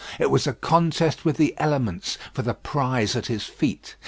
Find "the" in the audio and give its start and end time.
1.37-1.53, 2.41-2.55